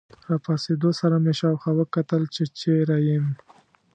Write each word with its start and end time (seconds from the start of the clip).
له 0.11 0.17
راپاڅېدو 0.31 0.89
سره 0.99 1.15
مې 1.23 1.33
شاوخوا 1.39 1.71
وکتل، 1.75 2.21
چې 2.35 2.43
چیرې 2.59 2.97
یم. 3.09 3.25